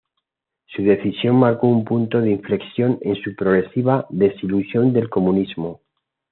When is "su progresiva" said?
3.21-4.07